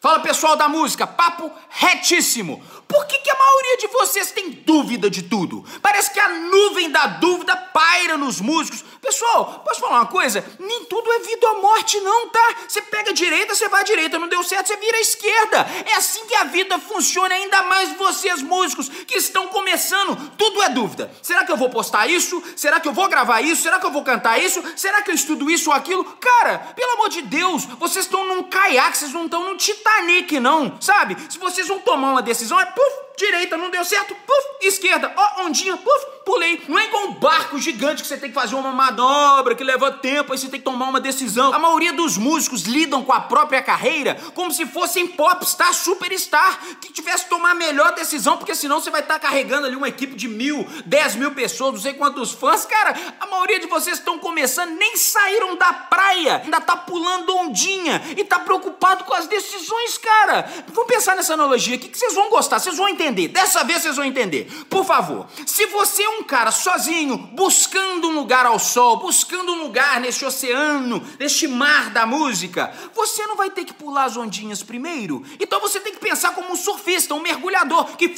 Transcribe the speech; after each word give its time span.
Fala 0.00 0.20
pessoal 0.20 0.56
da 0.56 0.68
música, 0.68 1.06
papo 1.06 1.50
retíssimo. 1.70 2.62
Por 2.86 3.06
que, 3.06 3.18
que 3.18 3.30
a 3.30 3.38
maioria 3.38 3.76
de 3.78 3.86
vocês 3.88 4.30
tem 4.30 4.50
dúvida 4.50 5.08
de 5.08 5.22
tudo? 5.22 5.64
Parece 5.80 6.12
que 6.12 6.20
a 6.20 6.28
nuvem 6.28 6.90
da 6.90 7.06
dúvida 7.06 7.56
paira 7.56 8.16
nos 8.16 8.40
músicos. 8.40 8.84
Pessoal, 9.06 9.62
posso 9.64 9.80
falar 9.80 9.98
uma 9.98 10.06
coisa? 10.06 10.44
Nem 10.58 10.84
tudo 10.86 11.12
é 11.12 11.20
vida 11.20 11.48
ou 11.48 11.62
morte, 11.62 12.00
não, 12.00 12.28
tá? 12.28 12.56
Você 12.66 12.82
pega 12.82 13.10
a 13.10 13.14
direita, 13.14 13.54
você 13.54 13.68
vai 13.68 13.82
à 13.82 13.84
direita, 13.84 14.18
não 14.18 14.26
deu 14.26 14.42
certo, 14.42 14.66
você 14.66 14.76
vira 14.76 14.96
à 14.96 15.00
esquerda. 15.00 15.64
É 15.86 15.94
assim 15.94 16.26
que 16.26 16.34
a 16.34 16.42
vida 16.42 16.76
funciona, 16.80 17.32
ainda 17.32 17.62
mais 17.62 17.96
vocês 17.96 18.42
músicos 18.42 18.88
que 18.88 19.16
estão 19.16 19.46
começando. 19.46 20.32
Tudo 20.36 20.60
é 20.60 20.70
dúvida. 20.70 21.08
Será 21.22 21.44
que 21.44 21.52
eu 21.52 21.56
vou 21.56 21.70
postar 21.70 22.08
isso? 22.08 22.42
Será 22.56 22.80
que 22.80 22.88
eu 22.88 22.92
vou 22.92 23.08
gravar 23.08 23.40
isso? 23.42 23.62
Será 23.62 23.78
que 23.78 23.86
eu 23.86 23.92
vou 23.92 24.02
cantar 24.02 24.42
isso? 24.42 24.60
Será 24.74 25.00
que 25.00 25.12
eu 25.12 25.14
estudo 25.14 25.48
isso 25.48 25.70
ou 25.70 25.76
aquilo? 25.76 26.02
Cara, 26.04 26.58
pelo 26.74 26.94
amor 26.94 27.08
de 27.08 27.22
Deus, 27.22 27.64
vocês 27.78 28.06
estão 28.06 28.26
num 28.26 28.42
caiaque, 28.42 28.98
vocês 28.98 29.12
não 29.12 29.26
estão 29.26 29.44
num 29.44 29.56
Titanic, 29.56 30.40
não, 30.40 30.80
sabe? 30.80 31.16
Se 31.30 31.38
vocês 31.38 31.68
vão 31.68 31.78
tomar 31.78 32.10
uma 32.10 32.22
decisão, 32.22 32.60
é 32.60 32.66
puf, 32.66 33.05
direita, 33.16 33.56
não 33.56 33.70
deu 33.70 33.84
certo, 33.84 34.14
puf, 34.14 34.46
esquerda, 34.60 35.12
ó, 35.16 35.42
ondinha, 35.44 35.76
puf, 35.76 36.06
pulei. 36.24 36.62
Não 36.68 36.78
é 36.78 36.86
igual 36.86 37.06
um 37.06 37.12
barco 37.14 37.58
gigante 37.58 38.02
que 38.02 38.08
você 38.08 38.18
tem 38.18 38.28
que 38.28 38.34
fazer 38.34 38.54
uma 38.54 38.72
manobra, 38.72 39.54
que 39.54 39.64
leva 39.64 39.90
tempo, 39.90 40.32
aí 40.32 40.38
você 40.38 40.48
tem 40.48 40.60
que 40.60 40.64
tomar 40.64 40.86
uma 40.86 41.00
decisão. 41.00 41.54
A 41.54 41.58
maioria 41.58 41.92
dos 41.92 42.18
músicos 42.18 42.62
lidam 42.62 43.02
com 43.04 43.12
a 43.12 43.20
própria 43.20 43.62
carreira 43.62 44.16
como 44.34 44.50
se 44.52 44.66
fossem 44.66 45.06
popstar, 45.06 45.72
superstar, 45.72 46.58
que 46.80 46.92
tivesse 46.92 47.24
que 47.24 47.30
tomar 47.30 47.52
a 47.52 47.54
melhor 47.54 47.94
decisão, 47.94 48.36
porque 48.36 48.54
senão 48.54 48.80
você 48.80 48.90
vai 48.90 49.00
estar 49.00 49.18
carregando 49.18 49.66
ali 49.66 49.76
uma 49.76 49.88
equipe 49.88 50.14
de 50.14 50.28
mil, 50.28 50.66
dez 50.84 51.14
mil 51.14 51.30
pessoas, 51.30 51.74
não 51.74 51.80
sei 51.80 51.94
quantos 51.94 52.32
fãs. 52.32 52.66
Cara, 52.66 52.94
a 53.18 53.26
maioria 53.26 53.60
de 53.60 53.66
vocês 53.66 53.98
estão 53.98 54.18
começando, 54.18 54.70
nem 54.76 54.96
saíram 54.96 55.56
da 55.56 55.72
praia, 55.72 56.42
ainda 56.44 56.60
tá 56.60 56.76
pulando 56.76 57.34
ondinha 57.34 58.02
e 58.16 58.24
tá 58.24 58.38
preocupado 58.38 59.04
com 59.04 59.14
as 59.14 59.26
decisões, 59.26 59.96
cara. 59.96 60.50
Vamos 60.68 60.92
pensar 60.92 61.16
nessa 61.16 61.34
analogia 61.34 61.76
aqui 61.76 61.88
que 61.88 61.98
vocês 61.98 62.14
vão 62.14 62.28
gostar, 62.28 62.58
vocês 62.58 62.76
vão 62.76 62.88
entender 62.88 63.05
entender. 63.06 63.28
Dessa 63.28 63.64
vez 63.64 63.82
vocês 63.82 63.96
vão 63.96 64.04
entender. 64.04 64.50
Por 64.68 64.84
favor, 64.84 65.26
se 65.46 65.66
você 65.66 66.02
é 66.02 66.08
um 66.08 66.22
cara 66.22 66.50
sozinho, 66.50 67.16
buscando 67.16 68.08
um 68.08 68.14
lugar 68.14 68.46
ao 68.46 68.58
sol, 68.58 68.98
buscando 68.98 69.52
um 69.52 69.62
lugar 69.62 70.00
neste 70.00 70.24
oceano, 70.24 71.02
neste 71.18 71.46
mar 71.46 71.90
da 71.90 72.04
música, 72.06 72.72
você 72.94 73.26
não 73.26 73.36
vai 73.36 73.50
ter 73.50 73.64
que 73.64 73.72
pular 73.72 74.04
as 74.04 74.16
ondinhas 74.16 74.62
primeiro. 74.62 75.22
Então 75.40 75.60
você 75.60 75.80
tem 75.80 75.92
que 75.92 76.00
pensar 76.00 76.34
como 76.34 76.50
um 76.50 76.56
surfista, 76.56 77.14
um 77.14 77.20
mergulhador 77.20 77.96
que 77.96 78.14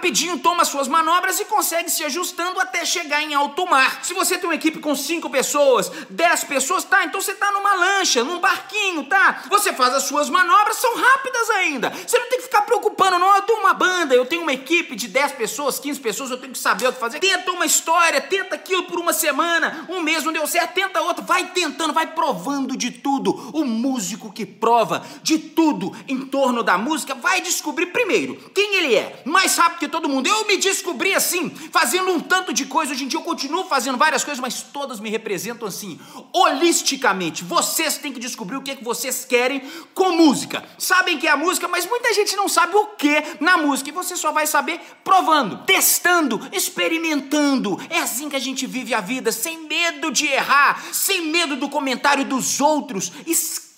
rapidinho 0.00 0.38
toma 0.38 0.64
suas 0.64 0.88
manobras 0.88 1.38
e 1.40 1.44
consegue 1.44 1.90
se 1.90 2.02
ajustando 2.02 2.58
até 2.58 2.86
chegar 2.86 3.22
em 3.22 3.34
alto 3.34 3.66
mar. 3.66 4.00
Se 4.02 4.14
você 4.14 4.38
tem 4.38 4.48
uma 4.48 4.54
equipe 4.54 4.78
com 4.78 4.96
cinco 4.96 5.28
pessoas, 5.28 5.92
dez 6.08 6.42
pessoas, 6.42 6.84
tá? 6.84 7.04
Então 7.04 7.20
você 7.20 7.34
tá 7.34 7.52
numa 7.52 7.74
lancha, 7.74 8.24
num 8.24 8.38
barquinho, 8.38 9.04
tá? 9.04 9.42
Você 9.50 9.74
faz 9.74 9.92
as 9.92 10.04
suas 10.04 10.30
manobras, 10.30 10.78
são 10.78 10.96
rápidas 10.96 11.50
ainda. 11.50 11.90
Você 11.90 12.18
não 12.18 12.30
tem 12.30 12.38
que 12.38 12.44
ficar 12.44 12.62
preocupando, 12.62 13.18
não. 13.18 13.36
Eu 13.36 13.42
tenho 13.42 13.60
uma 13.60 13.74
banda, 13.74 14.14
eu 14.14 14.24
tenho 14.24 14.40
uma 14.40 14.54
equipe 14.54 14.96
de 14.96 15.06
10 15.06 15.32
pessoas, 15.32 15.78
15 15.78 16.00
pessoas, 16.00 16.30
eu 16.30 16.38
tenho 16.38 16.54
que 16.54 16.58
saber 16.58 16.88
o 16.88 16.92
que 16.94 16.98
fazer. 16.98 17.20
Tenta 17.20 17.50
uma 17.52 17.66
história, 17.66 18.22
tenta 18.22 18.54
aquilo 18.54 18.84
por 18.84 18.98
uma 18.98 19.12
semana, 19.12 19.86
um 19.90 20.00
mês 20.00 20.24
não 20.24 20.32
deu 20.32 20.46
certo, 20.46 20.72
tenta 20.72 21.02
outro, 21.02 21.22
vai 21.24 21.48
tentando, 21.48 21.92
vai 21.92 22.06
provando 22.06 22.74
de 22.74 22.90
tudo. 22.90 23.32
O 23.52 23.66
músico 23.66 24.32
que 24.32 24.46
prova 24.46 25.04
de 25.22 25.38
tudo 25.38 25.94
em 26.08 26.24
torno 26.24 26.62
da 26.62 26.78
música 26.78 27.14
vai 27.14 27.42
descobrir 27.42 27.86
primeiro 27.86 28.36
quem 28.54 28.76
ele 28.76 28.94
é, 28.94 29.22
mais 29.26 29.58
rápido 29.58 29.80
que 29.80 29.88
todo 29.90 30.08
mundo. 30.08 30.26
Eu 30.26 30.46
me 30.46 30.56
descobri 30.56 31.14
assim, 31.14 31.50
fazendo 31.50 32.10
um 32.10 32.20
tanto 32.20 32.52
de 32.52 32.64
coisa. 32.66 32.92
Hoje 32.92 33.04
em 33.04 33.08
dia 33.08 33.18
eu 33.18 33.24
continuo 33.24 33.64
fazendo 33.64 33.98
várias 33.98 34.24
coisas, 34.24 34.40
mas 34.40 34.62
todas 34.62 35.00
me 35.00 35.10
representam 35.10 35.66
assim, 35.66 35.98
holisticamente. 36.32 37.44
Vocês 37.44 37.98
têm 37.98 38.12
que 38.12 38.20
descobrir 38.20 38.56
o 38.56 38.62
que, 38.62 38.70
é 38.70 38.76
que 38.76 38.84
vocês 38.84 39.24
querem 39.24 39.62
com 39.94 40.12
música. 40.12 40.64
Sabem 40.78 41.18
que 41.18 41.26
é 41.26 41.30
a 41.30 41.36
música, 41.36 41.68
mas 41.68 41.86
muita 41.86 42.12
gente 42.14 42.36
não 42.36 42.48
sabe 42.48 42.76
o 42.76 42.86
que 42.88 43.22
na 43.40 43.56
música 43.56 43.90
e 43.90 43.92
você 43.92 44.16
só 44.16 44.32
vai 44.32 44.46
saber 44.46 44.80
provando, 45.04 45.64
testando, 45.64 46.40
experimentando. 46.52 47.78
É 47.90 47.98
assim 47.98 48.28
que 48.28 48.36
a 48.36 48.40
gente 48.40 48.66
vive 48.66 48.94
a 48.94 49.00
vida, 49.00 49.32
sem 49.32 49.66
medo 49.66 50.10
de 50.10 50.26
errar, 50.26 50.82
sem 50.92 51.26
medo 51.26 51.56
do 51.56 51.68
comentário 51.68 52.24
dos 52.24 52.60
outros. 52.60 53.12
Esquece 53.26 53.69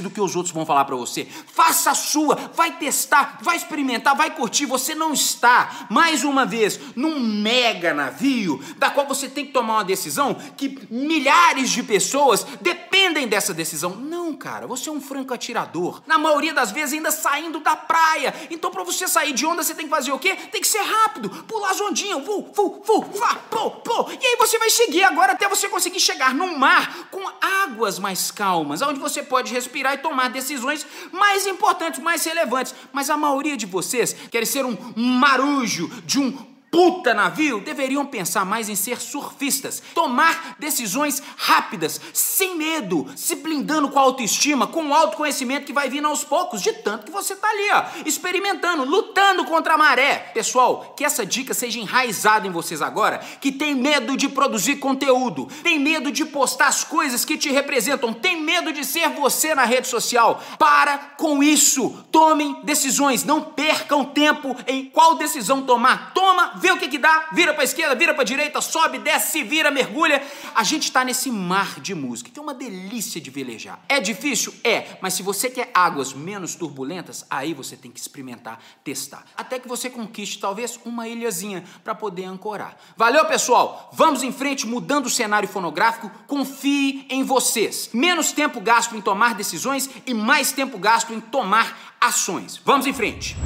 do 0.00 0.10
que 0.10 0.20
os 0.20 0.34
outros 0.36 0.54
vão 0.54 0.66
falar 0.66 0.84
para 0.84 0.96
você. 0.96 1.24
Faça 1.24 1.90
a 1.90 1.94
sua, 1.94 2.34
vai 2.54 2.78
testar, 2.78 3.38
vai 3.42 3.56
experimentar, 3.56 4.16
vai 4.16 4.34
curtir. 4.34 4.66
Você 4.66 4.94
não 4.94 5.12
está, 5.12 5.86
mais 5.90 6.24
uma 6.24 6.44
vez, 6.46 6.78
num 6.96 7.20
mega 7.20 7.94
navio 7.94 8.62
da 8.78 8.90
qual 8.90 9.06
você 9.06 9.28
tem 9.28 9.46
que 9.46 9.52
tomar 9.52 9.74
uma 9.74 9.84
decisão 9.84 10.34
que 10.56 10.78
milhares 10.90 11.70
de 11.70 11.82
pessoas 11.82 12.46
dependem 12.60 13.28
dessa 13.28 13.54
decisão. 13.54 13.94
Não, 13.96 14.19
cara, 14.40 14.66
você 14.66 14.88
é 14.88 14.92
um 14.92 15.00
franco 15.00 15.34
atirador. 15.34 16.02
Na 16.06 16.18
maioria 16.18 16.54
das 16.54 16.72
vezes 16.72 16.94
ainda 16.94 17.10
saindo 17.10 17.60
da 17.60 17.76
praia. 17.76 18.34
Então, 18.50 18.70
para 18.70 18.82
você 18.82 19.06
sair 19.06 19.34
de 19.34 19.44
onda, 19.44 19.62
você 19.62 19.74
tem 19.74 19.84
que 19.84 19.90
fazer 19.90 20.10
o 20.10 20.18
quê? 20.18 20.34
Tem 20.34 20.60
que 20.60 20.66
ser 20.66 20.80
rápido, 20.80 21.28
pular 21.44 21.70
as 21.70 21.80
ondinhas, 21.80 22.24
vu, 22.24 22.50
vu, 22.54 22.82
vu, 22.84 23.02
vá, 23.18 23.36
pô, 23.50 23.70
pô. 23.70 24.10
E 24.10 24.26
aí 24.26 24.36
você 24.36 24.58
vai 24.58 24.70
seguir 24.70 25.04
agora 25.04 25.32
até 25.32 25.46
você 25.46 25.68
conseguir 25.68 26.00
chegar 26.00 26.34
num 26.34 26.56
mar 26.56 27.08
com 27.10 27.22
águas 27.40 27.98
mais 27.98 28.30
calmas, 28.30 28.80
onde 28.80 28.98
você 28.98 29.22
pode 29.22 29.52
respirar 29.52 29.94
e 29.94 29.98
tomar 29.98 30.30
decisões 30.30 30.86
mais 31.12 31.46
importantes, 31.46 32.00
mais 32.00 32.24
relevantes. 32.24 32.74
Mas 32.92 33.10
a 33.10 33.16
maioria 33.16 33.56
de 33.56 33.66
vocês 33.66 34.16
quer 34.30 34.46
ser 34.46 34.64
um 34.64 34.76
marujo 34.96 35.88
de 36.06 36.18
um 36.18 36.49
puta 36.70 37.12
navio 37.12 37.60
deveriam 37.60 38.06
pensar 38.06 38.44
mais 38.44 38.68
em 38.68 38.76
ser 38.76 39.00
surfistas, 39.00 39.82
tomar 39.94 40.56
decisões 40.58 41.22
rápidas, 41.36 42.00
sem 42.12 42.56
medo, 42.56 43.06
se 43.16 43.34
blindando 43.34 43.88
com 43.88 43.98
a 43.98 44.02
autoestima, 44.02 44.66
com 44.66 44.88
o 44.88 44.94
autoconhecimento 44.94 45.66
que 45.66 45.72
vai 45.72 45.88
vindo 45.88 46.06
aos 46.06 46.22
poucos, 46.22 46.62
de 46.62 46.72
tanto 46.74 47.06
que 47.06 47.10
você 47.10 47.34
tá 47.34 47.48
ali, 47.48 47.70
ó, 47.72 47.84
experimentando, 48.06 48.84
lutando 48.84 49.44
contra 49.44 49.74
a 49.74 49.78
maré. 49.78 50.30
Pessoal, 50.32 50.94
que 50.96 51.04
essa 51.04 51.26
dica 51.26 51.52
seja 51.52 51.80
enraizada 51.80 52.46
em 52.46 52.50
vocês 52.50 52.80
agora, 52.80 53.18
que 53.40 53.50
tem 53.50 53.74
medo 53.74 54.16
de 54.16 54.28
produzir 54.28 54.76
conteúdo, 54.76 55.48
tem 55.62 55.78
medo 55.78 56.12
de 56.12 56.24
postar 56.24 56.68
as 56.68 56.84
coisas 56.84 57.24
que 57.24 57.36
te 57.36 57.50
representam, 57.50 58.12
tem 58.12 58.40
medo 58.40 58.72
de 58.72 58.84
ser 58.84 59.08
você 59.10 59.54
na 59.54 59.64
rede 59.64 59.88
social. 59.88 60.42
Para 60.58 60.98
com 61.16 61.42
isso. 61.42 62.04
Tomem 62.12 62.60
decisões, 62.62 63.24
não 63.24 63.42
percam 63.42 64.04
tempo 64.04 64.56
em 64.66 64.86
qual 64.86 65.16
decisão 65.16 65.62
tomar. 65.62 66.12
Toma 66.14 66.59
vê 66.60 66.70
o 66.70 66.78
que, 66.78 66.88
que 66.88 66.98
dá, 66.98 67.28
vira 67.32 67.54
para 67.54 67.64
esquerda, 67.64 67.94
vira 67.94 68.14
para 68.14 68.24
direita, 68.24 68.60
sobe, 68.60 68.98
desce, 68.98 69.42
vira, 69.42 69.70
mergulha. 69.70 70.22
A 70.54 70.62
gente 70.62 70.84
está 70.84 71.04
nesse 71.04 71.30
mar 71.30 71.80
de 71.80 71.94
música, 71.94 72.30
que 72.30 72.38
é 72.38 72.42
uma 72.42 72.54
delícia 72.54 73.20
de 73.20 73.30
velejar. 73.30 73.80
É 73.88 73.98
difícil? 73.98 74.54
É, 74.62 74.98
mas 75.00 75.14
se 75.14 75.22
você 75.22 75.50
quer 75.50 75.70
águas 75.72 76.12
menos 76.12 76.54
turbulentas, 76.54 77.24
aí 77.30 77.54
você 77.54 77.76
tem 77.76 77.90
que 77.90 77.98
experimentar, 77.98 78.60
testar. 78.84 79.24
Até 79.36 79.58
que 79.58 79.68
você 79.68 79.88
conquiste 79.88 80.38
talvez 80.38 80.78
uma 80.84 81.08
ilhazinha 81.08 81.64
para 81.82 81.94
poder 81.94 82.24
ancorar. 82.24 82.76
Valeu, 82.96 83.24
pessoal? 83.24 83.90
Vamos 83.92 84.22
em 84.22 84.32
frente, 84.32 84.66
mudando 84.66 85.06
o 85.06 85.10
cenário 85.10 85.48
fonográfico. 85.48 86.10
Confie 86.26 87.06
em 87.08 87.24
vocês. 87.24 87.90
Menos 87.92 88.32
tempo 88.32 88.60
gasto 88.60 88.96
em 88.96 89.00
tomar 89.00 89.34
decisões 89.34 89.88
e 90.06 90.14
mais 90.14 90.52
tempo 90.52 90.78
gasto 90.78 91.12
em 91.12 91.20
tomar 91.20 91.96
ações. 92.00 92.60
Vamos 92.64 92.86
em 92.86 92.92
frente. 92.92 93.36